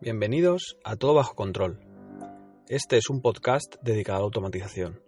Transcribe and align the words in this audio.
Bienvenidos 0.00 0.78
a 0.84 0.94
Todo 0.94 1.14
Bajo 1.14 1.34
Control. 1.34 1.80
Este 2.68 2.98
es 2.98 3.10
un 3.10 3.20
podcast 3.20 3.74
dedicado 3.82 4.18
a 4.18 4.20
la 4.20 4.26
automatización. 4.26 5.02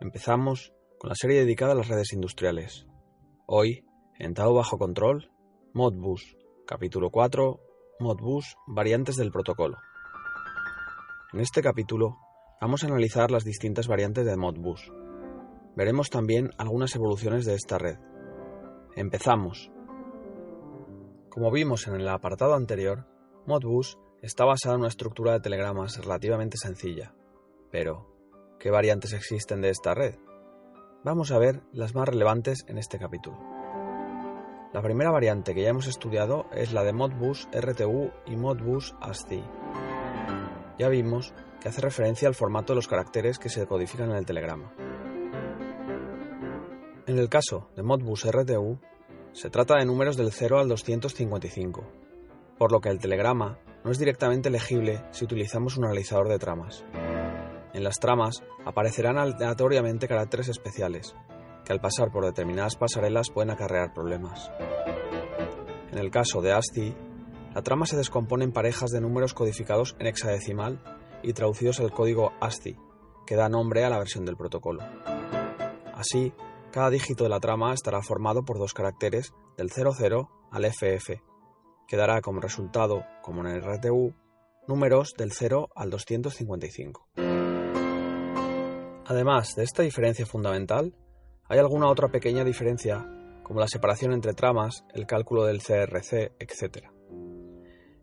Empezamos 0.00 0.72
con 1.00 1.08
la 1.08 1.16
serie 1.16 1.40
dedicada 1.40 1.72
a 1.72 1.74
las 1.74 1.88
redes 1.88 2.12
industriales. 2.12 2.86
Hoy, 3.46 3.84
en 4.20 4.34
Todo 4.34 4.54
Bajo 4.54 4.78
Control, 4.78 5.32
Modbus, 5.72 6.36
capítulo 6.64 7.10
4, 7.10 7.58
Modbus, 7.98 8.54
variantes 8.68 9.16
del 9.16 9.32
protocolo. 9.32 9.78
En 11.32 11.40
este 11.40 11.60
capítulo 11.60 12.16
vamos 12.60 12.84
a 12.84 12.86
analizar 12.86 13.32
las 13.32 13.42
distintas 13.42 13.88
variantes 13.88 14.24
de 14.24 14.36
Modbus. 14.36 14.92
Veremos 15.74 16.08
también 16.10 16.50
algunas 16.56 16.94
evoluciones 16.94 17.46
de 17.46 17.54
esta 17.54 17.78
red. 17.78 17.98
Empezamos. 18.94 19.72
Como 21.30 21.50
vimos 21.50 21.88
en 21.88 21.96
el 21.96 22.06
apartado 22.06 22.54
anterior, 22.54 23.08
Modbus 23.46 23.98
está 24.24 24.46
basada 24.46 24.74
en 24.74 24.80
una 24.80 24.88
estructura 24.88 25.32
de 25.32 25.40
telegramas 25.40 25.98
relativamente 25.98 26.56
sencilla. 26.56 27.14
Pero, 27.70 28.08
¿qué 28.58 28.70
variantes 28.70 29.12
existen 29.12 29.60
de 29.60 29.68
esta 29.68 29.92
red? 29.92 30.14
Vamos 31.04 31.30
a 31.30 31.38
ver 31.38 31.60
las 31.72 31.94
más 31.94 32.08
relevantes 32.08 32.64
en 32.66 32.78
este 32.78 32.98
capítulo. 32.98 33.36
La 34.72 34.80
primera 34.80 35.10
variante 35.10 35.54
que 35.54 35.62
ya 35.62 35.68
hemos 35.68 35.86
estudiado 35.86 36.46
es 36.52 36.72
la 36.72 36.84
de 36.84 36.94
Modbus 36.94 37.48
RTU 37.52 38.12
y 38.24 38.36
Modbus 38.36 38.94
ASCII. 39.02 39.44
Ya 40.78 40.88
vimos 40.88 41.34
que 41.60 41.68
hace 41.68 41.82
referencia 41.82 42.26
al 42.26 42.34
formato 42.34 42.72
de 42.72 42.76
los 42.76 42.88
caracteres 42.88 43.38
que 43.38 43.50
se 43.50 43.66
codifican 43.66 44.10
en 44.10 44.16
el 44.16 44.26
telegrama. 44.26 44.72
En 47.06 47.18
el 47.18 47.28
caso 47.28 47.68
de 47.76 47.82
Modbus 47.82 48.24
RTU, 48.24 48.78
se 49.32 49.50
trata 49.50 49.76
de 49.76 49.84
números 49.84 50.16
del 50.16 50.32
0 50.32 50.60
al 50.60 50.68
255, 50.68 52.03
por 52.58 52.72
lo 52.72 52.80
que 52.80 52.88
el 52.88 52.98
telegrama 52.98 53.58
no 53.84 53.90
es 53.90 53.98
directamente 53.98 54.50
legible 54.50 55.04
si 55.10 55.24
utilizamos 55.24 55.76
un 55.76 55.84
analizador 55.84 56.28
de 56.28 56.38
tramas. 56.38 56.84
En 57.74 57.84
las 57.84 57.98
tramas 57.98 58.42
aparecerán 58.64 59.18
aleatoriamente 59.18 60.08
caracteres 60.08 60.48
especiales, 60.48 61.14
que 61.64 61.72
al 61.72 61.80
pasar 61.80 62.10
por 62.10 62.24
determinadas 62.24 62.76
pasarelas 62.76 63.30
pueden 63.30 63.50
acarrear 63.50 63.92
problemas. 63.92 64.50
En 65.90 65.98
el 65.98 66.10
caso 66.10 66.40
de 66.40 66.52
ASCII, 66.52 66.94
la 67.54 67.62
trama 67.62 67.86
se 67.86 67.96
descompone 67.96 68.44
en 68.44 68.52
parejas 68.52 68.90
de 68.90 69.00
números 69.00 69.34
codificados 69.34 69.96
en 69.98 70.06
hexadecimal 70.06 70.82
y 71.22 71.32
traducidos 71.32 71.80
al 71.80 71.92
código 71.92 72.32
ASCII, 72.40 72.76
que 73.26 73.36
da 73.36 73.48
nombre 73.48 73.84
a 73.84 73.90
la 73.90 73.98
versión 73.98 74.24
del 74.24 74.36
protocolo. 74.36 74.82
Así, 75.94 76.32
cada 76.72 76.90
dígito 76.90 77.24
de 77.24 77.30
la 77.30 77.40
trama 77.40 77.72
estará 77.72 78.02
formado 78.02 78.44
por 78.44 78.58
dos 78.58 78.74
caracteres 78.74 79.32
del 79.56 79.70
00 79.70 80.28
al 80.50 80.64
FF, 80.64 81.22
que 81.86 81.96
dará 81.96 82.20
como 82.20 82.40
resultado, 82.40 83.04
como 83.22 83.40
en 83.40 83.54
el 83.54 83.62
RTU, 83.62 84.14
números 84.66 85.14
del 85.16 85.32
0 85.32 85.68
al 85.74 85.90
255. 85.90 87.08
Además 89.06 89.54
de 89.54 89.64
esta 89.64 89.82
diferencia 89.82 90.24
fundamental, 90.24 90.94
hay 91.46 91.58
alguna 91.58 91.88
otra 91.88 92.08
pequeña 92.08 92.42
diferencia, 92.44 93.06
como 93.42 93.60
la 93.60 93.68
separación 93.68 94.12
entre 94.12 94.32
tramas, 94.32 94.84
el 94.94 95.06
cálculo 95.06 95.44
del 95.44 95.62
CRC, 95.62 96.32
etc. 96.38 96.88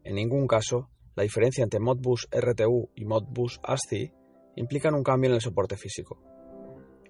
En 0.04 0.16
ningún 0.16 0.46
caso, 0.46 0.90
la 1.16 1.24
diferencia 1.24 1.64
entre 1.64 1.80
Modbus 1.80 2.28
RTU 2.32 2.92
y 2.96 3.06
Modbus 3.06 3.59
ASCII 3.64 4.14
implican 4.56 4.94
un 4.94 5.04
cambio 5.04 5.30
en 5.30 5.36
el 5.36 5.42
soporte 5.42 5.76
físico. 5.76 6.22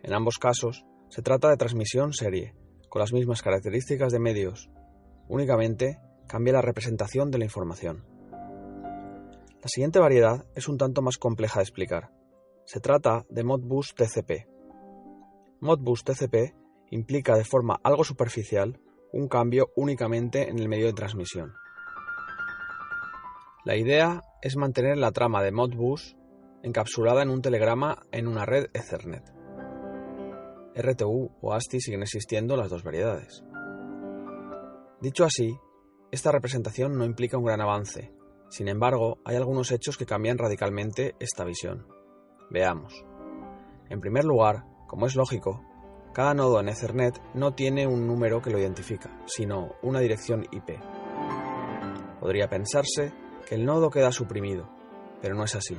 En 0.03 0.13
ambos 0.13 0.37
casos, 0.37 0.85
se 1.09 1.21
trata 1.21 1.49
de 1.49 1.57
transmisión 1.57 2.13
serie, 2.13 2.55
con 2.89 3.01
las 3.01 3.11
mismas 3.13 3.41
características 3.41 4.11
de 4.11 4.19
medios, 4.19 4.69
únicamente 5.27 5.99
cambia 6.31 6.53
la 6.53 6.61
representación 6.61 7.29
de 7.29 7.39
la 7.39 7.43
información. 7.43 8.05
La 9.61 9.67
siguiente 9.67 9.99
variedad 9.99 10.45
es 10.55 10.69
un 10.69 10.77
tanto 10.77 11.01
más 11.01 11.17
compleja 11.17 11.59
de 11.59 11.63
explicar. 11.63 12.09
Se 12.63 12.79
trata 12.79 13.25
de 13.29 13.43
Modbus 13.43 13.93
TCP. 13.95 14.47
Modbus 15.59 16.05
TCP 16.05 16.55
implica 16.89 17.35
de 17.35 17.43
forma 17.43 17.81
algo 17.83 18.05
superficial 18.05 18.79
un 19.11 19.27
cambio 19.27 19.71
únicamente 19.75 20.49
en 20.49 20.57
el 20.57 20.69
medio 20.69 20.85
de 20.85 20.93
transmisión. 20.93 21.53
La 23.65 23.75
idea 23.75 24.21
es 24.41 24.55
mantener 24.55 24.97
la 24.97 25.11
trama 25.11 25.43
de 25.43 25.51
Modbus 25.51 26.15
encapsulada 26.63 27.23
en 27.23 27.29
un 27.29 27.41
telegrama 27.41 28.03
en 28.13 28.29
una 28.29 28.45
red 28.45 28.67
Ethernet. 28.73 29.33
RTU 30.75 31.29
o 31.41 31.53
ASCII 31.53 31.81
siguen 31.81 32.03
existiendo 32.03 32.55
las 32.55 32.69
dos 32.69 32.83
variedades. 32.83 33.43
Dicho 35.01 35.25
así, 35.25 35.59
esta 36.11 36.31
representación 36.31 36.97
no 36.97 37.05
implica 37.05 37.37
un 37.37 37.45
gran 37.45 37.61
avance, 37.61 38.11
sin 38.51 38.67
embargo, 38.67 39.19
hay 39.23 39.37
algunos 39.37 39.71
hechos 39.71 39.97
que 39.97 40.05
cambian 40.05 40.37
radicalmente 40.37 41.15
esta 41.21 41.45
visión. 41.45 41.87
Veamos. 42.49 43.05
En 43.89 44.01
primer 44.01 44.25
lugar, 44.25 44.65
como 44.87 45.07
es 45.07 45.15
lógico, 45.15 45.63
cada 46.13 46.33
nodo 46.33 46.59
en 46.59 46.67
Ethernet 46.67 47.17
no 47.33 47.53
tiene 47.53 47.87
un 47.87 48.05
número 48.05 48.41
que 48.41 48.49
lo 48.49 48.59
identifica, 48.59 49.21
sino 49.25 49.75
una 49.81 50.01
dirección 50.01 50.45
IP. 50.51 50.81
Podría 52.19 52.49
pensarse 52.49 53.13
que 53.47 53.55
el 53.55 53.65
nodo 53.65 53.89
queda 53.89 54.11
suprimido, 54.11 54.69
pero 55.21 55.33
no 55.33 55.45
es 55.45 55.55
así. 55.55 55.77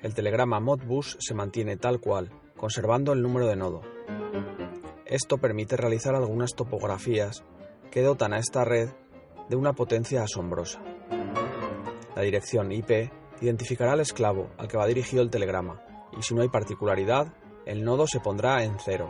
El 0.00 0.14
telegrama 0.14 0.58
Modbus 0.58 1.16
se 1.20 1.34
mantiene 1.34 1.76
tal 1.76 2.00
cual, 2.00 2.32
conservando 2.56 3.12
el 3.12 3.22
número 3.22 3.46
de 3.46 3.54
nodo. 3.54 3.82
Esto 5.06 5.38
permite 5.38 5.76
realizar 5.76 6.16
algunas 6.16 6.56
topografías 6.56 7.44
que 7.92 8.02
dotan 8.02 8.32
a 8.32 8.38
esta 8.38 8.64
red 8.64 8.90
de 9.48 9.56
una 9.56 9.72
potencia 9.72 10.22
asombrosa. 10.22 10.80
La 12.14 12.22
dirección 12.22 12.72
IP 12.72 13.10
identificará 13.40 13.92
al 13.92 14.00
esclavo 14.00 14.50
al 14.58 14.68
que 14.68 14.76
va 14.76 14.86
dirigido 14.86 15.22
el 15.22 15.30
telegrama, 15.30 15.82
y 16.18 16.22
si 16.22 16.34
no 16.34 16.42
hay 16.42 16.48
particularidad, 16.48 17.32
el 17.66 17.84
nodo 17.84 18.06
se 18.06 18.20
pondrá 18.20 18.64
en 18.64 18.78
cero. 18.78 19.08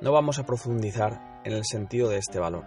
No 0.00 0.12
vamos 0.12 0.38
a 0.38 0.44
profundizar 0.44 1.40
en 1.44 1.52
el 1.52 1.64
sentido 1.64 2.08
de 2.08 2.18
este 2.18 2.38
valor. 2.38 2.64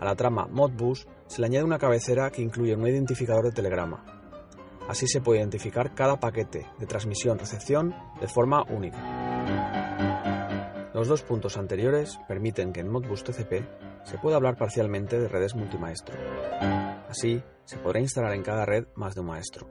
A 0.00 0.04
la 0.04 0.16
trama 0.16 0.46
Modbus 0.50 1.06
se 1.26 1.40
le 1.40 1.46
añade 1.46 1.64
una 1.64 1.78
cabecera 1.78 2.30
que 2.30 2.42
incluye 2.42 2.74
un 2.74 2.86
identificador 2.86 3.44
de 3.44 3.52
telegrama. 3.52 4.04
Así 4.88 5.06
se 5.06 5.20
puede 5.20 5.40
identificar 5.40 5.94
cada 5.94 6.18
paquete 6.18 6.66
de 6.78 6.86
transmisión-recepción 6.86 7.94
de 8.20 8.26
forma 8.26 8.64
única. 8.68 8.98
Los 10.92 11.06
dos 11.06 11.22
puntos 11.22 11.56
anteriores 11.56 12.18
permiten 12.26 12.72
que 12.72 12.80
en 12.80 12.90
Modbus 12.90 13.22
TCP 13.22 13.62
se 14.04 14.18
puede 14.18 14.36
hablar 14.36 14.56
parcialmente 14.56 15.18
de 15.18 15.28
redes 15.28 15.54
multimaestro. 15.54 16.16
Así, 17.08 17.42
se 17.64 17.78
podrá 17.78 18.00
instalar 18.00 18.34
en 18.34 18.42
cada 18.42 18.64
red 18.64 18.86
más 18.94 19.14
de 19.14 19.20
un 19.20 19.28
maestro. 19.28 19.68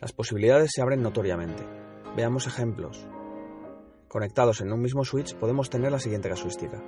Las 0.00 0.12
posibilidades 0.12 0.70
se 0.74 0.82
abren 0.82 1.02
notoriamente. 1.02 1.64
Veamos 2.16 2.46
ejemplos. 2.46 3.06
Conectados 4.08 4.60
en 4.60 4.72
un 4.72 4.80
mismo 4.80 5.04
switch 5.04 5.34
podemos 5.36 5.70
tener 5.70 5.92
la 5.92 5.98
siguiente 5.98 6.28
casuística. 6.28 6.82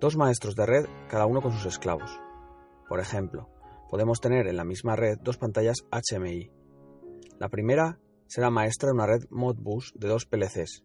Dos 0.00 0.16
maestros 0.16 0.54
de 0.54 0.66
red, 0.66 0.86
cada 1.08 1.26
uno 1.26 1.40
con 1.40 1.52
sus 1.52 1.66
esclavos. 1.66 2.20
Por 2.88 3.00
ejemplo, 3.00 3.48
podemos 3.88 4.20
tener 4.20 4.46
en 4.46 4.56
la 4.56 4.64
misma 4.64 4.96
red 4.96 5.18
dos 5.22 5.38
pantallas 5.38 5.78
HMI. 5.90 6.50
La 7.38 7.48
primera 7.48 7.98
será 8.26 8.50
maestra 8.50 8.88
de 8.88 8.94
una 8.94 9.06
red 9.06 9.24
Modbus 9.30 9.92
de 9.94 10.08
dos 10.08 10.26
PLCs 10.26 10.84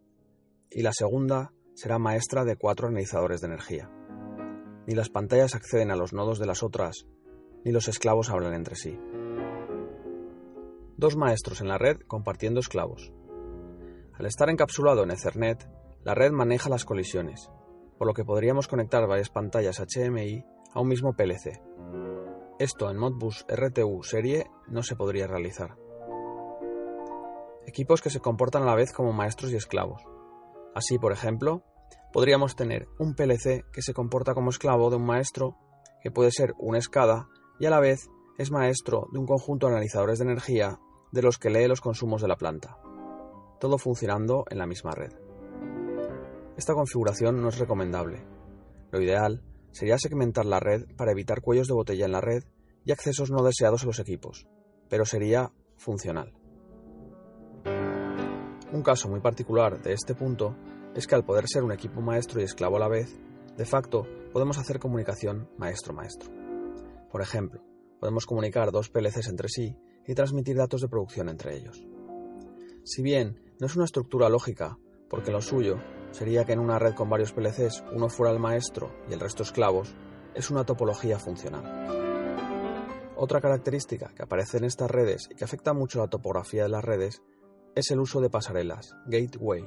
y 0.69 0.81
la 0.81 0.93
segunda 0.93 1.53
será 1.73 1.99
maestra 1.99 2.45
de 2.45 2.55
cuatro 2.55 2.87
analizadores 2.87 3.41
de 3.41 3.47
energía. 3.47 3.89
Ni 4.87 4.95
las 4.95 5.09
pantallas 5.09 5.55
acceden 5.55 5.91
a 5.91 5.95
los 5.95 6.13
nodos 6.13 6.39
de 6.39 6.45
las 6.45 6.63
otras, 6.63 7.05
ni 7.63 7.71
los 7.71 7.87
esclavos 7.87 8.29
hablan 8.29 8.53
entre 8.53 8.75
sí. 8.75 8.99
Dos 10.97 11.15
maestros 11.15 11.61
en 11.61 11.67
la 11.67 11.77
red 11.77 11.97
compartiendo 12.07 12.59
esclavos. 12.59 13.13
Al 14.13 14.25
estar 14.25 14.49
encapsulado 14.49 15.03
en 15.03 15.11
Ethernet, 15.11 15.67
la 16.03 16.13
red 16.13 16.31
maneja 16.31 16.69
las 16.69 16.85
colisiones, 16.85 17.49
por 17.97 18.07
lo 18.07 18.13
que 18.13 18.25
podríamos 18.25 18.67
conectar 18.67 19.07
varias 19.07 19.29
pantallas 19.29 19.79
HMI 19.79 20.43
a 20.73 20.79
un 20.79 20.87
mismo 20.87 21.13
PLC. 21.13 21.61
Esto 22.59 22.91
en 22.91 22.97
Modbus 22.97 23.45
RTU 23.47 24.03
serie 24.03 24.45
no 24.67 24.83
se 24.83 24.95
podría 24.95 25.27
realizar. 25.27 25.77
Equipos 27.65 28.01
que 28.01 28.09
se 28.09 28.19
comportan 28.19 28.63
a 28.63 28.67
la 28.67 28.75
vez 28.75 28.91
como 28.91 29.13
maestros 29.13 29.51
y 29.51 29.55
esclavos. 29.55 30.01
Así, 30.73 30.97
por 30.97 31.11
ejemplo, 31.11 31.63
podríamos 32.13 32.55
tener 32.55 32.87
un 32.97 33.13
PLC 33.15 33.65
que 33.71 33.81
se 33.81 33.93
comporta 33.93 34.33
como 34.33 34.49
esclavo 34.49 34.89
de 34.89 34.97
un 34.97 35.05
maestro, 35.05 35.57
que 36.01 36.11
puede 36.11 36.31
ser 36.31 36.53
una 36.59 36.77
escada, 36.77 37.27
y 37.59 37.65
a 37.65 37.69
la 37.69 37.79
vez 37.79 38.09
es 38.37 38.51
maestro 38.51 39.07
de 39.11 39.19
un 39.19 39.25
conjunto 39.25 39.67
de 39.67 39.73
analizadores 39.73 40.19
de 40.19 40.25
energía 40.25 40.79
de 41.11 41.21
los 41.21 41.37
que 41.37 41.49
lee 41.49 41.67
los 41.67 41.81
consumos 41.81 42.21
de 42.21 42.27
la 42.27 42.37
planta, 42.37 42.77
todo 43.59 43.77
funcionando 43.77 44.45
en 44.49 44.57
la 44.57 44.65
misma 44.65 44.91
red. 44.91 45.11
Esta 46.57 46.73
configuración 46.73 47.41
no 47.41 47.49
es 47.49 47.59
recomendable. 47.59 48.25
Lo 48.91 49.01
ideal 49.01 49.43
sería 49.71 49.97
segmentar 49.97 50.45
la 50.45 50.59
red 50.59 50.85
para 50.97 51.11
evitar 51.11 51.41
cuellos 51.41 51.67
de 51.67 51.73
botella 51.73 52.05
en 52.05 52.11
la 52.11 52.21
red 52.21 52.43
y 52.85 52.91
accesos 52.91 53.31
no 53.31 53.43
deseados 53.43 53.83
a 53.83 53.85
los 53.85 53.99
equipos, 53.99 54.47
pero 54.89 55.05
sería 55.05 55.51
funcional. 55.77 56.33
Un 58.71 58.83
caso 58.83 59.09
muy 59.09 59.19
particular 59.19 59.81
de 59.81 59.91
este 59.91 60.15
punto 60.15 60.55
es 60.95 61.05
que 61.05 61.15
al 61.15 61.25
poder 61.25 61.45
ser 61.47 61.63
un 61.63 61.73
equipo 61.73 61.99
maestro 61.99 62.39
y 62.39 62.45
esclavo 62.45 62.77
a 62.77 62.79
la 62.79 62.87
vez, 62.87 63.19
de 63.57 63.65
facto 63.65 64.07
podemos 64.31 64.57
hacer 64.57 64.79
comunicación 64.79 65.49
maestro-maestro. 65.57 66.31
Por 67.11 67.21
ejemplo, 67.21 67.61
podemos 67.99 68.25
comunicar 68.25 68.71
dos 68.71 68.89
PLCs 68.89 69.27
entre 69.27 69.49
sí 69.49 69.77
y 70.07 70.15
transmitir 70.15 70.55
datos 70.55 70.79
de 70.79 70.87
producción 70.87 71.27
entre 71.27 71.57
ellos. 71.57 71.85
Si 72.85 73.01
bien 73.01 73.41
no 73.59 73.67
es 73.67 73.75
una 73.75 73.85
estructura 73.85 74.29
lógica, 74.29 74.77
porque 75.09 75.31
lo 75.31 75.41
suyo 75.41 75.75
sería 76.11 76.45
que 76.45 76.53
en 76.53 76.59
una 76.59 76.79
red 76.79 76.93
con 76.93 77.09
varios 77.09 77.33
PLCs 77.33 77.83
uno 77.93 78.07
fuera 78.07 78.31
el 78.31 78.39
maestro 78.39 78.95
y 79.09 79.13
el 79.13 79.19
resto 79.19 79.43
esclavos, 79.43 79.93
es 80.33 80.49
una 80.49 80.65
topología 80.65 81.19
funcional. 81.19 81.99
Otra 83.17 83.41
característica 83.41 84.13
que 84.15 84.23
aparece 84.23 84.57
en 84.57 84.63
estas 84.63 84.89
redes 84.89 85.27
y 85.29 85.35
que 85.35 85.43
afecta 85.43 85.73
mucho 85.73 85.99
la 85.99 86.07
topografía 86.07 86.63
de 86.63 86.69
las 86.69 86.83
redes 86.83 87.21
es 87.75 87.91
el 87.91 87.99
uso 87.99 88.19
de 88.19 88.29
pasarelas, 88.29 88.95
gateway. 89.05 89.63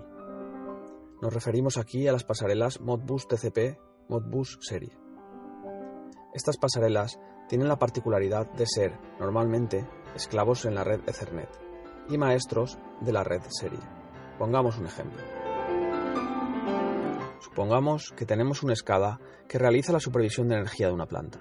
Nos 1.23 1.33
referimos 1.33 1.79
aquí 1.79 2.07
a 2.07 2.13
las 2.13 2.25
pasarelas 2.25 2.81
Modbus 2.81 3.27
TCP, 3.27 3.79
Modbus 4.09 4.59
serie. 4.61 4.99
Estas 6.35 6.59
pasarelas 6.59 7.19
tienen 7.49 7.69
la 7.69 7.79
particularidad 7.79 8.51
de 8.53 8.67
ser, 8.67 8.99
normalmente, 9.19 9.89
esclavos 10.15 10.65
en 10.67 10.75
la 10.75 10.85
red 10.85 11.01
Ethernet 11.07 11.49
y 12.09 12.19
maestros 12.19 12.79
de 13.01 13.13
la 13.13 13.25
red 13.25 13.43
serie. 13.49 13.81
Pongamos 14.39 14.79
un 14.79 14.87
ejemplo. 14.87 15.23
Supongamos 17.41 18.13
que 18.17 18.27
tenemos 18.27 18.63
una 18.63 18.75
SCADA 18.75 19.21
que 19.49 19.59
realiza 19.59 19.93
la 19.93 20.01
supervisión 20.01 20.49
de 20.49 20.57
energía 20.57 20.89
de 20.89 20.95
una 20.95 21.07
planta. 21.07 21.39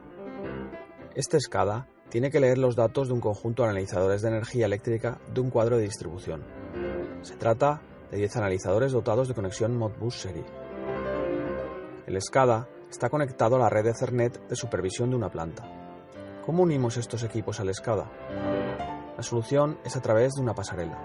Esta 1.16 1.39
SCADA 1.39 1.88
tiene 2.13 2.30
que 2.30 2.39
leer 2.39 2.60
los 2.60 2.75
datos 2.75 3.07
de 3.07 3.15
un 3.15 3.19
conjunto 3.19 3.63
de 3.63 3.69
analizadores 3.69 4.21
de 4.21 4.27
energía 4.27 4.68
eléctrica 4.68 5.18
de 5.33 5.42
un 5.42 5.50
cuadro 5.50 5.77
de 5.77 5.86
distribución. 5.86 6.44
Se 7.24 7.36
trata 7.38 7.81
de 8.12 8.18
10 8.18 8.38
analizadores 8.38 8.92
dotados 8.92 9.27
de 9.27 9.33
conexión 9.33 9.75
Modbus 9.75 10.21
serie. 10.21 10.45
El 12.06 12.21
SCADA 12.21 12.69
está 12.92 13.10
conectado 13.10 13.56
a 13.56 13.60
la 13.60 13.69
red 13.69 13.88
Ethernet 13.88 14.48
de 14.48 14.56
supervisión 14.56 15.10
de 15.10 15.15
una 15.15 15.31
planta. 15.31 15.63
¿Cómo 16.45 16.62
unimos 16.62 16.98
estos 16.98 17.24
equipos 17.24 17.60
al 17.60 17.74
SCADA? 17.74 18.12
La 19.18 19.24
solución 19.24 19.80
es 19.83 19.95
a 19.95 20.01
través 20.04 20.33
de 20.33 20.44
una 20.44 20.54
pasarela. 20.54 21.00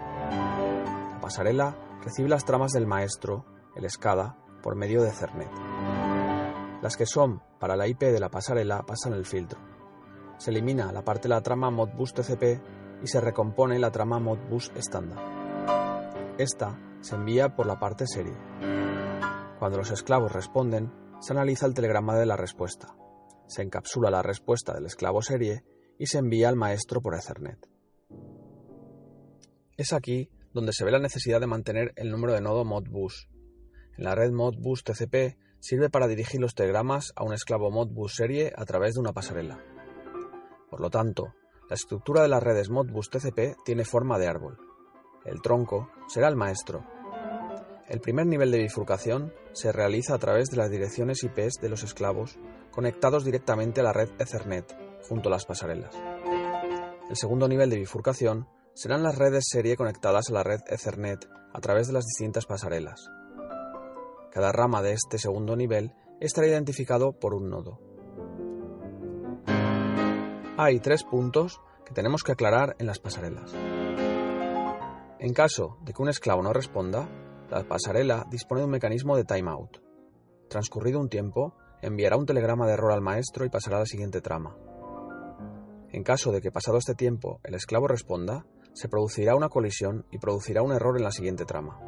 La 1.15 1.21
pasarela 1.23 1.75
recibe 2.05 2.29
las 2.29 2.45
tramas 2.45 2.73
del 2.73 2.87
maestro, 2.87 3.47
el 3.77 3.89
SCADA, 3.89 4.37
por 4.63 4.77
medio 4.77 5.01
de 5.01 5.09
Ethernet. 5.09 5.49
Las 6.83 6.99
que 6.99 7.07
son 7.07 7.41
para 7.59 7.77
la 7.77 7.89
IP 7.89 8.01
de 8.01 8.21
la 8.21 8.29
pasarela 8.29 8.83
pasan 8.83 9.15
el 9.15 9.25
filtro 9.25 9.68
se 10.39 10.51
elimina 10.51 10.93
la 10.93 11.05
parte 11.05 11.29
de 11.29 11.35
la 11.35 11.43
trama 11.43 11.71
Modbus 11.71 12.15
TCP 12.15 12.61
y 13.03 13.07
se 13.07 13.21
recompone 13.21 13.79
la 13.79 13.91
trama 13.91 14.19
Modbus 14.19 14.73
estándar. 14.77 15.19
Esta 16.39 16.79
se 17.01 17.17
envía 17.17 17.55
por 17.55 17.67
la 17.67 17.79
parte 17.79 18.07
serie. 18.07 18.37
Cuando 19.59 19.79
los 19.79 19.91
esclavos 19.91 20.33
responden, 20.33 20.93
se 21.21 21.33
analiza 21.33 21.67
el 21.67 21.75
telegrama 21.75 22.17
de 22.17 22.27
la 22.27 22.37
respuesta. 22.37 22.95
Se 23.47 23.63
encapsula 23.63 24.11
la 24.11 24.23
respuesta 24.23 24.73
del 24.75 24.87
esclavo 24.87 25.21
serie 25.23 25.65
y 25.99 26.07
se 26.07 26.19
envía 26.19 26.49
al 26.49 26.57
maestro 26.57 27.01
por 27.01 27.15
Ethernet. 27.15 27.69
Es 29.77 29.93
aquí 29.93 30.31
donde 30.53 30.73
se 30.73 30.85
ve 30.85 30.93
la 30.93 30.99
necesidad 30.99 31.41
de 31.41 31.47
mantener 31.47 31.93
el 31.97 32.11
número 32.11 32.33
de 32.33 32.41
nodo 32.41 32.65
Modbus. 32.65 33.29
En 33.97 34.05
la 34.05 34.15
red 34.15 34.31
Modbus 34.31 34.85
TCP 34.85 35.37
sirve 35.61 35.91
para 35.91 36.07
dirigir 36.07 36.41
los 36.41 36.55
telegramas 36.55 37.13
a 37.17 37.25
un 37.25 37.33
esclavo 37.33 37.71
Modbus 37.71 38.15
serie 38.15 38.53
a 38.57 38.65
través 38.65 38.95
de 38.95 39.01
una 39.01 39.13
pasarela. 39.13 39.59
Por 40.71 40.81
lo 40.81 40.91
tanto, 40.91 41.35
la 41.69 41.75
estructura 41.75 42.23
de 42.23 42.29
las 42.29 42.43
redes 42.43 42.71
Modbus 42.71 43.11
TCP 43.11 43.57
tiene 43.65 43.85
forma 43.85 44.19
de 44.19 44.27
árbol. 44.27 44.59
El 45.25 45.43
tronco 45.43 45.91
será 46.09 46.29
el 46.29 46.37
maestro. 46.37 46.85
El 47.87 48.01
primer 48.01 48.27
nivel 48.27 48.51
de 48.51 48.59
bifurcación 48.59 49.33
se 49.53 49.73
realiza 49.73 50.15
a 50.15 50.19
través 50.19 50.51
de 50.51 50.57
las 50.57 50.71
direcciones 50.71 51.23
IPs 51.25 51.55
de 51.61 51.69
los 51.69 51.83
esclavos 51.83 52.39
conectados 52.71 53.25
directamente 53.25 53.81
a 53.81 53.85
la 53.85 53.93
red 53.93 54.11
Ethernet 54.19 54.77
junto 55.09 55.29
a 55.29 55.33
las 55.33 55.47
pasarelas. 55.47 55.95
El 57.09 57.17
segundo 57.17 57.49
nivel 57.49 57.71
de 57.71 57.79
bifurcación 57.79 58.47
serán 58.75 59.03
las 59.03 59.17
redes 59.17 59.45
serie 59.49 59.77
conectadas 59.77 60.29
a 60.29 60.35
la 60.35 60.43
red 60.43 60.61
Ethernet 60.69 61.27
a 61.53 61.61
través 61.61 61.87
de 61.87 61.95
las 61.95 62.05
distintas 62.05 62.47
pasarelas. 62.47 63.11
Cada 64.31 64.53
rama 64.53 64.83
de 64.83 64.93
este 64.93 65.19
segundo 65.19 65.57
nivel 65.57 65.93
estará 66.21 66.47
identificado 66.47 67.13
por 67.13 67.35
un 67.35 67.49
nodo 67.49 67.88
hay 70.61 70.81
tres 70.81 71.05
puntos 71.05 71.61
que 71.87 71.95
tenemos 71.95 72.25
que 72.25 72.33
aclarar 72.33 72.75
en 72.81 72.89
las 72.89 72.99
pasarelas. 72.99 73.55
En 75.21 75.33
caso 75.33 75.79
de 75.83 75.93
que 75.93 76.03
un 76.03 76.09
esclavo 76.09 76.43
no 76.43 76.53
responda, 76.53 77.09
la 77.49 77.63
pasarela 77.63 78.27
dispone 78.29 78.63
de 78.63 78.65
un 78.65 78.73
mecanismo 78.73 79.17
de 79.17 79.25
timeout. 79.25 79.81
Transcurrido 80.49 80.99
un 80.99 81.09
tiempo, 81.09 81.55
enviará 81.81 82.17
un 82.17 82.27
telegrama 82.27 82.67
de 82.67 82.73
error 82.73 82.91
al 82.91 83.01
maestro 83.01 83.45
y 83.45 83.51
pasará 83.51 83.77
a 83.77 83.81
la 83.81 83.87
siguiente 83.87 84.21
trama. 84.21 84.57
En 85.93 86.03
caso 86.03 86.33
de 86.33 86.41
que 86.41 86.51
pasado 86.51 86.77
este 86.77 86.97
tiempo 86.97 87.39
el 87.45 87.55
esclavo 87.55 87.87
responda, 87.87 88.45
se 88.73 88.89
producirá 88.89 89.37
una 89.37 89.49
colisión 89.49 90.07
y 90.11 90.19
producirá 90.19 90.63
un 90.63 90.73
error 90.73 90.97
en 90.97 91.05
la 91.05 91.13
siguiente 91.13 91.45
trama. 91.45 91.79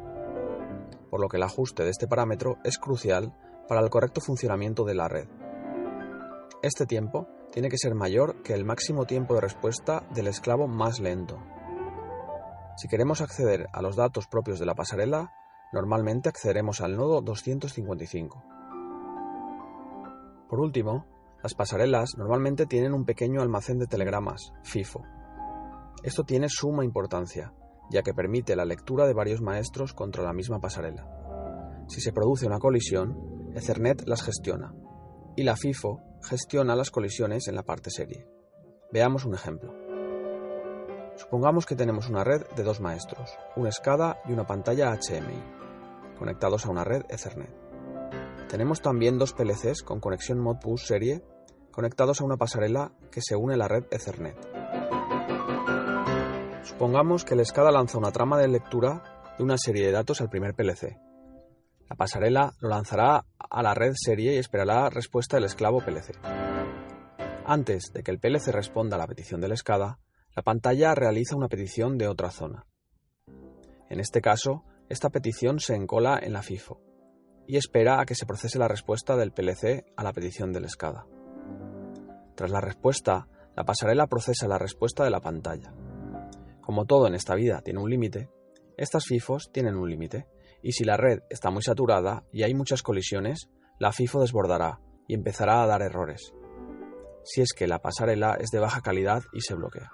Por 1.09 1.19
lo 1.19 1.27
que 1.27 1.35
el 1.35 1.43
ajuste 1.43 1.83
de 1.83 1.89
este 1.89 2.07
parámetro 2.07 2.55
es 2.63 2.77
crucial 2.77 3.35
para 3.67 3.81
el 3.81 3.89
correcto 3.89 4.21
funcionamiento 4.21 4.85
de 4.85 4.95
la 4.95 5.09
red. 5.09 5.27
Este 6.63 6.85
tiempo 6.85 7.27
tiene 7.51 7.69
que 7.69 7.77
ser 7.77 7.95
mayor 7.95 8.41
que 8.43 8.53
el 8.53 8.65
máximo 8.65 9.05
tiempo 9.05 9.35
de 9.35 9.41
respuesta 9.41 10.07
del 10.13 10.27
esclavo 10.27 10.67
más 10.67 10.99
lento. 10.99 11.37
Si 12.77 12.87
queremos 12.87 13.21
acceder 13.21 13.67
a 13.73 13.81
los 13.81 13.95
datos 13.95 14.27
propios 14.27 14.59
de 14.59 14.65
la 14.65 14.75
pasarela, 14.75 15.33
normalmente 15.73 16.29
accederemos 16.29 16.81
al 16.81 16.95
nodo 16.95 17.21
255. 17.21 18.43
Por 20.49 20.59
último, 20.59 21.05
las 21.43 21.53
pasarelas 21.53 22.17
normalmente 22.17 22.65
tienen 22.65 22.93
un 22.93 23.05
pequeño 23.05 23.41
almacén 23.41 23.79
de 23.79 23.87
telegramas, 23.87 24.53
FIFO. 24.63 25.03
Esto 26.03 26.23
tiene 26.23 26.47
suma 26.49 26.85
importancia, 26.85 27.53
ya 27.89 28.01
que 28.01 28.13
permite 28.13 28.55
la 28.55 28.65
lectura 28.65 29.05
de 29.05 29.13
varios 29.13 29.41
maestros 29.41 29.93
contra 29.93 30.23
la 30.23 30.33
misma 30.33 30.59
pasarela. 30.59 31.07
Si 31.87 31.99
se 31.99 32.13
produce 32.13 32.45
una 32.45 32.59
colisión, 32.59 33.51
Ethernet 33.53 34.07
las 34.07 34.23
gestiona, 34.23 34.73
y 35.35 35.43
la 35.43 35.55
FIFO 35.55 36.10
gestiona 36.23 36.75
las 36.75 36.91
colisiones 36.91 37.47
en 37.47 37.55
la 37.55 37.63
parte 37.63 37.89
serie. 37.89 38.27
Veamos 38.91 39.25
un 39.25 39.33
ejemplo. 39.33 39.73
Supongamos 41.15 41.65
que 41.65 41.75
tenemos 41.75 42.09
una 42.09 42.23
red 42.23 42.45
de 42.55 42.63
dos 42.63 42.79
maestros, 42.79 43.37
una 43.55 43.71
SCADA 43.71 44.21
y 44.27 44.31
una 44.31 44.45
pantalla 44.45 44.91
HMI, 44.91 46.17
conectados 46.17 46.65
a 46.65 46.69
una 46.69 46.83
red 46.83 47.03
Ethernet. 47.09 47.51
Tenemos 48.49 48.81
también 48.81 49.17
dos 49.17 49.33
PLCs 49.33 49.83
con 49.83 49.99
conexión 49.99 50.39
Modbus 50.39 50.85
serie 50.85 51.23
conectados 51.71 52.21
a 52.21 52.25
una 52.25 52.37
pasarela 52.37 52.91
que 53.11 53.21
se 53.21 53.35
une 53.35 53.53
a 53.53 53.57
la 53.57 53.67
red 53.67 53.85
Ethernet. 53.91 54.35
Supongamos 56.63 57.23
que 57.23 57.33
el 57.33 57.45
SCADA 57.45 57.71
lanza 57.71 57.97
una 57.97 58.11
trama 58.11 58.37
de 58.37 58.47
lectura 58.47 59.33
de 59.37 59.43
una 59.43 59.57
serie 59.57 59.85
de 59.85 59.91
datos 59.91 60.21
al 60.21 60.29
primer 60.29 60.53
PLC, 60.53 60.99
la 61.91 61.95
pasarela 61.95 62.53
lo 62.61 62.69
lanzará 62.69 63.25
a 63.37 63.61
la 63.61 63.73
red 63.73 63.91
serie 63.95 64.35
y 64.35 64.37
esperará 64.37 64.89
respuesta 64.89 65.35
del 65.35 65.43
esclavo 65.43 65.81
PLC. 65.81 66.13
Antes 67.43 67.91
de 67.91 68.01
que 68.01 68.11
el 68.11 68.17
PLC 68.17 68.47
responda 68.53 68.95
a 68.95 68.99
la 68.99 69.07
petición 69.07 69.41
del 69.41 69.57
SCADA, 69.57 69.99
la 70.33 70.41
pantalla 70.41 70.95
realiza 70.95 71.35
una 71.35 71.49
petición 71.49 71.97
de 71.97 72.07
otra 72.07 72.31
zona. 72.31 72.65
En 73.89 73.99
este 73.99 74.21
caso, 74.21 74.63
esta 74.87 75.09
petición 75.09 75.59
se 75.59 75.75
encola 75.75 76.17
en 76.17 76.31
la 76.31 76.43
FIFO 76.43 76.79
y 77.45 77.57
espera 77.57 77.99
a 77.99 78.05
que 78.05 78.15
se 78.15 78.25
procese 78.25 78.57
la 78.57 78.69
respuesta 78.69 79.17
del 79.17 79.33
PLC 79.33 79.83
a 79.97 80.03
la 80.05 80.13
petición 80.13 80.53
del 80.53 80.69
SCADA. 80.69 81.05
Tras 82.35 82.51
la 82.51 82.61
respuesta, 82.61 83.27
la 83.53 83.65
pasarela 83.65 84.07
procesa 84.07 84.47
la 84.47 84.57
respuesta 84.57 85.03
de 85.03 85.09
la 85.09 85.19
pantalla. 85.19 85.73
Como 86.61 86.85
todo 86.85 87.07
en 87.07 87.15
esta 87.15 87.35
vida 87.35 87.61
tiene 87.61 87.81
un 87.81 87.89
límite, 87.89 88.29
estas 88.77 89.03
FIFOs 89.07 89.51
tienen 89.51 89.75
un 89.75 89.89
límite 89.89 90.25
y 90.61 90.73
si 90.73 90.83
la 90.83 90.97
red 90.97 91.19
está 91.29 91.49
muy 91.51 91.63
saturada 91.63 92.23
y 92.31 92.43
hay 92.43 92.53
muchas 92.53 92.83
colisiones, 92.83 93.49
la 93.79 93.91
FIFO 93.91 94.21
desbordará 94.21 94.79
y 95.07 95.15
empezará 95.15 95.63
a 95.63 95.67
dar 95.67 95.81
errores, 95.81 96.33
si 97.23 97.41
es 97.41 97.53
que 97.53 97.67
la 97.67 97.79
pasarela 97.79 98.35
es 98.39 98.49
de 98.51 98.59
baja 98.59 98.81
calidad 98.81 99.23
y 99.33 99.41
se 99.41 99.55
bloquea. 99.55 99.91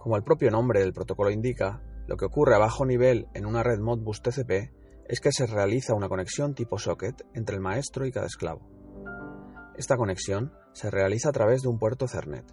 Como 0.00 0.16
el 0.16 0.22
propio 0.22 0.50
nombre 0.50 0.80
del 0.80 0.92
protocolo 0.92 1.30
indica, 1.30 1.82
lo 2.06 2.16
que 2.16 2.26
ocurre 2.26 2.54
a 2.54 2.58
bajo 2.58 2.84
nivel 2.84 3.26
en 3.34 3.46
una 3.46 3.62
red 3.62 3.80
Modbus 3.80 4.20
TCP 4.20 4.72
es 5.08 5.20
que 5.20 5.32
se 5.32 5.46
realiza 5.46 5.94
una 5.94 6.08
conexión 6.08 6.54
tipo 6.54 6.78
socket 6.78 7.26
entre 7.34 7.56
el 7.56 7.62
maestro 7.62 8.06
y 8.06 8.12
cada 8.12 8.26
esclavo. 8.26 8.68
Esta 9.76 9.96
conexión 9.96 10.52
se 10.72 10.90
realiza 10.90 11.30
a 11.30 11.32
través 11.32 11.62
de 11.62 11.68
un 11.68 11.78
puerto 11.78 12.04
Ethernet. 12.04 12.44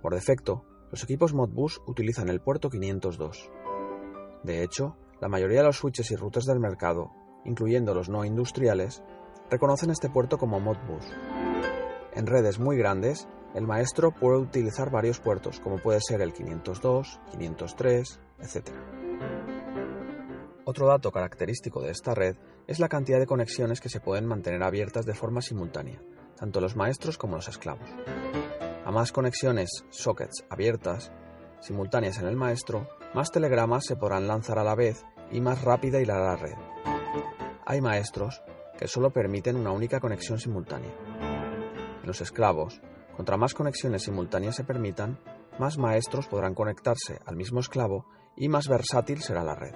Por 0.00 0.14
defecto, 0.14 0.64
los 0.90 1.02
equipos 1.04 1.34
Modbus 1.34 1.80
utilizan 1.86 2.28
el 2.28 2.40
puerto 2.40 2.70
502. 2.70 3.50
De 4.42 4.62
hecho, 4.62 4.96
la 5.20 5.28
mayoría 5.28 5.58
de 5.58 5.66
los 5.66 5.76
switches 5.76 6.10
y 6.10 6.16
routers 6.16 6.46
del 6.46 6.58
mercado, 6.58 7.12
incluyendo 7.44 7.94
los 7.94 8.08
no 8.08 8.24
industriales, 8.24 9.02
reconocen 9.50 9.90
este 9.90 10.10
puerto 10.10 10.38
como 10.38 10.60
Modbus. 10.60 11.04
En 12.14 12.26
redes 12.26 12.58
muy 12.58 12.76
grandes, 12.76 13.28
el 13.54 13.66
maestro 13.66 14.12
puede 14.12 14.38
utilizar 14.38 14.90
varios 14.90 15.20
puertos, 15.20 15.60
como 15.60 15.78
puede 15.78 16.00
ser 16.00 16.20
el 16.22 16.32
502, 16.32 17.20
503, 17.30 18.20
etc. 18.40 18.70
Otro 20.64 20.86
dato 20.86 21.10
característico 21.10 21.82
de 21.82 21.90
esta 21.90 22.14
red 22.14 22.36
es 22.66 22.78
la 22.78 22.88
cantidad 22.88 23.18
de 23.18 23.26
conexiones 23.26 23.80
que 23.80 23.88
se 23.88 24.00
pueden 24.00 24.26
mantener 24.26 24.62
abiertas 24.62 25.04
de 25.04 25.14
forma 25.14 25.42
simultánea, 25.42 26.00
tanto 26.36 26.60
los 26.60 26.76
maestros 26.76 27.18
como 27.18 27.36
los 27.36 27.48
esclavos. 27.48 27.88
A 28.84 28.90
más 28.90 29.12
conexiones, 29.12 29.84
sockets 29.90 30.44
abiertas, 30.50 31.12
simultáneas 31.62 32.18
en 32.18 32.26
el 32.26 32.36
maestro, 32.36 32.88
más 33.14 33.30
telegramas 33.30 33.84
se 33.86 33.96
podrán 33.96 34.26
lanzar 34.26 34.58
a 34.58 34.64
la 34.64 34.74
vez 34.74 35.06
y 35.30 35.40
más 35.40 35.62
rápida 35.62 36.00
irá 36.00 36.18
la 36.18 36.36
red. 36.36 36.56
Hay 37.64 37.80
maestros 37.80 38.42
que 38.76 38.88
solo 38.88 39.12
permiten 39.12 39.56
una 39.56 39.70
única 39.70 40.00
conexión 40.00 40.38
simultánea. 40.38 40.92
En 42.00 42.06
los 42.06 42.20
esclavos, 42.20 42.82
contra 43.16 43.36
más 43.36 43.54
conexiones 43.54 44.02
simultáneas 44.02 44.56
se 44.56 44.64
permitan, 44.64 45.20
más 45.58 45.78
maestros 45.78 46.26
podrán 46.26 46.54
conectarse 46.54 47.20
al 47.24 47.36
mismo 47.36 47.60
esclavo 47.60 48.06
y 48.36 48.48
más 48.48 48.68
versátil 48.68 49.22
será 49.22 49.44
la 49.44 49.54
red. 49.54 49.74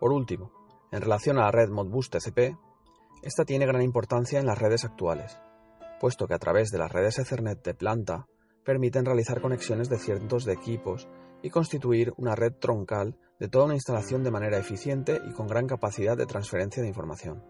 Por 0.00 0.12
último, 0.12 0.50
en 0.90 1.02
relación 1.02 1.38
a 1.38 1.42
la 1.42 1.50
red 1.50 1.70
Modbus 1.70 2.10
TCP, 2.10 2.56
esta 3.22 3.44
tiene 3.44 3.66
gran 3.66 3.82
importancia 3.82 4.40
en 4.40 4.46
las 4.46 4.58
redes 4.58 4.84
actuales, 4.84 5.38
puesto 6.00 6.26
que 6.26 6.34
a 6.34 6.38
través 6.38 6.70
de 6.70 6.78
las 6.78 6.92
redes 6.92 7.18
Ethernet 7.18 7.62
de 7.62 7.74
planta 7.74 8.26
permiten 8.64 9.04
realizar 9.04 9.40
conexiones 9.40 9.88
de 9.88 9.98
cientos 9.98 10.44
de 10.44 10.54
equipos 10.54 11.08
y 11.42 11.50
constituir 11.50 12.12
una 12.16 12.34
red 12.34 12.54
troncal 12.54 13.18
de 13.38 13.48
toda 13.48 13.66
una 13.66 13.74
instalación 13.74 14.24
de 14.24 14.30
manera 14.30 14.58
eficiente 14.58 15.20
y 15.28 15.32
con 15.32 15.46
gran 15.46 15.66
capacidad 15.66 16.16
de 16.16 16.26
transferencia 16.26 16.82
de 16.82 16.88
información. 16.88 17.44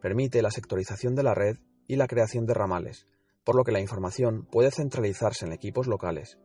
Permite 0.00 0.42
la 0.42 0.50
sectorización 0.50 1.14
de 1.14 1.22
la 1.22 1.34
red 1.34 1.58
y 1.86 1.96
la 1.96 2.06
creación 2.06 2.46
de 2.46 2.54
ramales, 2.54 3.06
por 3.44 3.56
lo 3.56 3.64
que 3.64 3.72
la 3.72 3.80
información 3.80 4.46
puede 4.50 4.70
centralizarse 4.70 5.44
en 5.44 5.52
equipos 5.52 5.86
locales, 5.86 6.38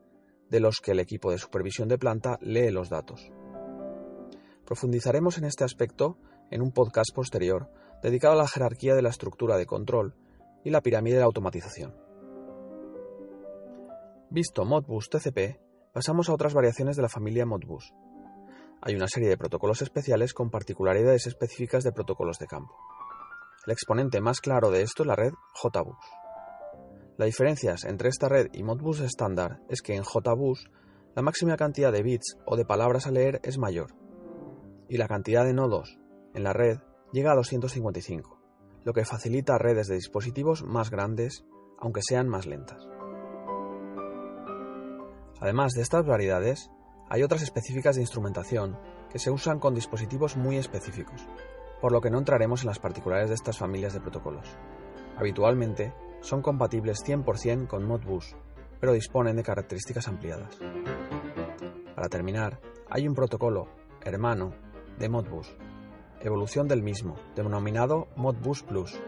de 0.50 0.60
los 0.60 0.82
que 0.82 0.92
el 0.92 1.00
equipo 1.00 1.32
de 1.32 1.38
supervisión 1.38 1.88
de 1.88 1.98
planta 1.98 2.38
lee 2.42 2.72
los 2.72 2.90
datos. 2.90 3.32
Profundizaremos 4.66 5.38
en 5.38 5.46
este 5.46 5.64
aspecto 5.64 6.18
en 6.52 6.62
un 6.62 6.72
podcast 6.72 7.14
posterior 7.14 7.72
dedicado 8.04 8.34
a 8.34 8.38
la 8.38 8.48
jerarquía 8.48 8.96
de 8.96 9.02
la 9.02 9.10
estructura 9.10 9.58
de 9.58 9.66
control 9.66 10.16
y 10.64 10.70
la 10.70 10.82
pirámide 10.82 11.18
de 11.18 11.24
automatización. 11.24 12.09
Visto 14.32 14.64
Modbus 14.64 15.10
TCP, 15.10 15.60
pasamos 15.92 16.30
a 16.30 16.34
otras 16.34 16.54
variaciones 16.54 16.96
de 16.96 17.02
la 17.02 17.10
familia 17.10 17.48
Modbus. 17.48 17.96
Hay 18.80 18.94
una 18.94 19.08
serie 19.08 19.28
de 19.28 19.40
protocolos 19.40 19.82
especiales 19.82 20.36
con 20.36 20.52
particularidades 20.52 21.26
específicas 21.26 21.84
de 21.84 21.92
protocolos 21.92 22.38
de 22.38 22.46
campo. 22.46 22.76
El 23.66 23.74
exponente 23.74 24.22
más 24.22 24.40
claro 24.40 24.70
de 24.70 24.84
esto 24.84 25.02
es 25.02 25.08
la 25.08 25.16
red 25.16 25.34
JBus. 25.56 25.98
La 27.18 27.26
diferencia 27.26 27.74
entre 27.88 28.10
esta 28.10 28.30
red 28.30 28.50
y 28.54 28.62
Modbus 28.62 29.00
estándar 29.00 29.62
es 29.68 29.82
que 29.82 29.96
en 29.96 30.04
JBus 30.04 30.70
la 31.16 31.24
máxima 31.24 31.58
cantidad 31.58 31.92
de 31.92 32.04
bits 32.04 32.38
o 32.46 32.56
de 32.56 32.66
palabras 32.66 33.08
a 33.08 33.12
leer 33.12 33.40
es 33.42 33.58
mayor, 33.58 33.96
y 34.88 34.98
la 34.98 35.08
cantidad 35.08 35.44
de 35.44 35.54
nodos 35.54 35.98
en 36.36 36.44
la 36.44 36.54
red 36.54 36.78
llega 37.12 37.32
a 37.32 37.36
255, 37.36 38.40
lo 38.84 38.94
que 38.94 39.06
facilita 39.06 39.58
redes 39.58 39.88
de 39.88 39.96
dispositivos 39.96 40.62
más 40.62 40.92
grandes, 40.92 41.46
aunque 41.80 42.04
sean 42.04 42.30
más 42.30 42.46
lentas. 42.46 42.88
Además 45.40 45.74
de 45.74 45.82
estas 45.82 46.06
variedades, 46.06 46.70
hay 47.10 47.24
otras 47.24 47.42
específicas 47.42 47.96
de 47.96 48.02
instrumentación 48.02 48.78
que 49.10 49.20
se 49.20 49.32
usan 49.32 49.60
con 49.60 49.74
dispositivos 49.74 50.38
muy 50.38 50.58
específicos, 50.58 51.28
por 51.82 51.92
lo 51.92 52.02
que 52.02 52.10
no 52.10 52.20
entraremos 52.20 52.62
en 52.62 52.68
las 52.68 52.80
particulares 52.80 53.30
de 53.30 53.36
estas 53.36 53.58
familias 53.58 53.94
de 53.94 54.02
protocolos. 54.02 54.58
Habitualmente 55.18 55.94
son 56.22 56.42
compatibles 56.42 57.04
100% 57.06 57.68
con 57.68 57.86
Modbus, 57.86 58.36
pero 58.80 58.94
disponen 58.94 59.38
de 59.38 59.44
características 59.44 60.08
ampliadas. 60.08 60.58
Para 61.96 62.10
terminar, 62.10 62.60
hay 62.90 63.08
un 63.08 63.16
protocolo, 63.16 63.68
hermano, 64.04 64.54
de 64.98 65.10
Modbus, 65.10 65.56
evolución 66.22 66.68
del 66.68 66.84
mismo, 66.84 67.16
denominado 67.36 68.08
Modbus 68.16 68.64
Plus. 68.64 69.00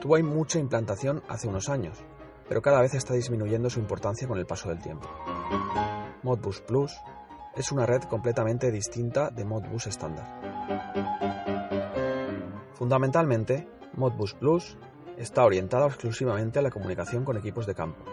Tuvo 0.00 0.18
mucha 0.22 0.58
implantación 0.58 1.22
hace 1.28 1.48
unos 1.48 1.68
años, 1.68 2.04
pero 2.48 2.62
cada 2.62 2.80
vez 2.80 2.94
está 2.94 3.14
disminuyendo 3.14 3.70
su 3.70 3.80
importancia 3.80 4.28
con 4.28 4.38
el 4.38 4.46
paso 4.46 4.68
del 4.68 4.80
tiempo. 4.80 5.08
Modbus 6.22 6.60
Plus 6.60 6.92
es 7.54 7.72
una 7.72 7.86
red 7.86 8.02
completamente 8.02 8.70
distinta 8.70 9.30
de 9.30 9.44
Modbus 9.44 9.86
estándar. 9.86 10.26
Fundamentalmente, 12.74 13.68
Modbus 13.94 14.34
Plus 14.34 14.76
está 15.16 15.44
orientada 15.44 15.86
exclusivamente 15.86 16.58
a 16.58 16.62
la 16.62 16.70
comunicación 16.70 17.24
con 17.24 17.36
equipos 17.36 17.66
de 17.66 17.74
campo, 17.74 18.04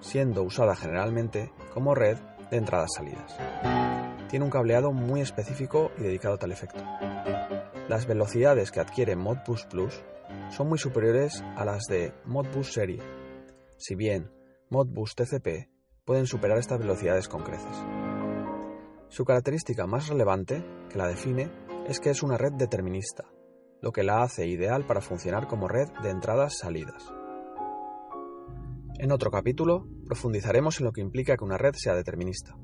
siendo 0.00 0.42
usada 0.42 0.76
generalmente 0.76 1.50
como 1.74 1.94
red 1.94 2.18
de 2.50 2.58
entradas-salidas. 2.58 3.36
Tiene 4.28 4.44
un 4.44 4.50
cableado 4.50 4.92
muy 4.92 5.20
específico 5.20 5.90
y 5.98 6.02
dedicado 6.02 6.34
a 6.34 6.38
tal 6.38 6.52
efecto. 6.52 6.84
Las 7.88 8.06
velocidades 8.06 8.70
que 8.70 8.80
adquiere 8.80 9.16
Modbus 9.16 9.64
Plus 9.64 10.02
son 10.50 10.68
muy 10.68 10.78
superiores 10.78 11.42
a 11.56 11.64
las 11.64 11.82
de 11.88 12.12
Modbus 12.26 12.72
Serie, 12.72 13.02
si 13.76 13.94
bien 13.94 14.30
Modbus 14.70 15.14
TCP 15.14 15.71
pueden 16.04 16.26
superar 16.26 16.58
estas 16.58 16.80
velocidades 16.80 17.28
con 17.28 17.42
creces. 17.42 17.76
Su 19.08 19.24
característica 19.24 19.86
más 19.86 20.08
relevante, 20.08 20.64
que 20.88 20.98
la 20.98 21.06
define, 21.06 21.50
es 21.86 22.00
que 22.00 22.10
es 22.10 22.22
una 22.22 22.36
red 22.36 22.52
determinista, 22.52 23.24
lo 23.80 23.92
que 23.92 24.02
la 24.02 24.22
hace 24.22 24.46
ideal 24.46 24.86
para 24.86 25.00
funcionar 25.00 25.46
como 25.46 25.68
red 25.68 25.88
de 26.02 26.10
entradas-salidas. 26.10 27.12
En 28.98 29.12
otro 29.12 29.30
capítulo 29.30 29.86
profundizaremos 30.06 30.80
en 30.80 30.86
lo 30.86 30.92
que 30.92 31.00
implica 31.00 31.36
que 31.36 31.44
una 31.44 31.58
red 31.58 31.74
sea 31.74 31.94
determinista. 31.94 32.56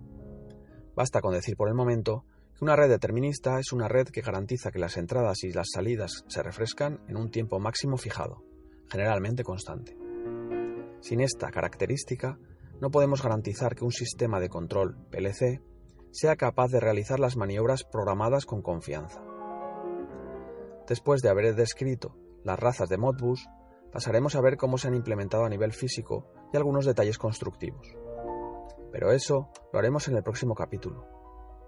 Basta 0.95 1.21
con 1.21 1.33
decir 1.33 1.57
por 1.57 1.69
el 1.69 1.75
momento 1.75 2.25
que 2.57 2.65
una 2.65 2.77
red 2.77 2.89
determinista 2.89 3.61
es 3.61 3.73
una 3.73 3.87
red 3.87 4.09
que 4.09 4.21
garantiza 4.21 4.71
que 4.71 4.81
las 4.81 4.97
entradas 4.97 5.45
y 5.45 5.53
las 5.53 5.69
salidas 5.73 6.25
se 6.29 6.43
refrescan 6.43 7.01
en 7.09 7.17
un 7.17 7.31
tiempo 7.31 7.61
máximo 7.61 7.97
fijado, 7.99 8.43
generalmente 8.91 9.45
constante. 9.45 9.97
Sin 11.01 11.21
esta 11.21 11.51
característica, 11.51 12.39
no 12.81 12.91
podemos 12.91 13.23
garantizar 13.23 13.75
que 13.75 13.85
un 13.85 13.93
sistema 13.93 14.41
de 14.41 14.49
control 14.49 14.97
PLC 15.11 15.63
sea 16.11 16.37
capaz 16.37 16.69
de 16.69 16.81
realizar 16.81 17.21
las 17.21 17.37
maniobras 17.37 17.85
programadas 17.85 18.47
con 18.47 18.63
confianza. 18.63 19.23
Después 20.87 21.21
de 21.21 21.29
haber 21.29 21.55
descrito 21.55 22.17
las 22.45 22.59
razas 22.59 22.89
de 22.89 22.97
Modbus, 22.97 23.47
pasaremos 23.93 24.35
a 24.37 24.41
ver 24.41 24.57
cómo 24.57 24.79
se 24.79 24.89
han 24.89 24.95
implementado 24.95 25.45
a 25.45 25.49
nivel 25.49 25.73
físico 25.73 26.27
y 26.53 26.57
algunos 26.57 26.87
detalles 26.87 27.19
constructivos. 27.19 27.87
Pero 28.93 29.13
eso 29.13 29.51
lo 29.73 29.79
haremos 29.79 30.09
en 30.09 30.17
el 30.17 30.23
próximo 30.23 30.55
capítulo, 30.55 31.07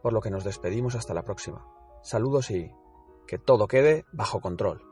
por 0.03 0.13
lo 0.13 0.21
que 0.21 0.31
nos 0.31 0.45
despedimos 0.45 0.95
hasta 0.95 1.13
la 1.13 1.23
próxima. 1.23 1.67
Saludos 2.03 2.51
y 2.51 2.71
que 3.27 3.39
todo 3.39 3.67
quede 3.67 4.05
bajo 4.13 4.41
control. 4.41 4.90